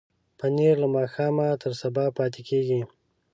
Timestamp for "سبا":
1.81-2.05